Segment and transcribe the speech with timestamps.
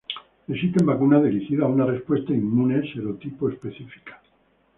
[0.47, 4.19] Existen vacunas dirigidas a una respuesta inmune serotipo específica.